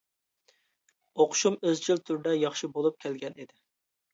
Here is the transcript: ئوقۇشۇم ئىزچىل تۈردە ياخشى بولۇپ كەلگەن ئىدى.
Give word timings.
ئوقۇشۇم 1.19 1.59
ئىزچىل 1.65 2.01
تۈردە 2.09 2.33
ياخشى 2.45 2.73
بولۇپ 2.79 2.99
كەلگەن 3.07 3.39
ئىدى. 3.41 3.61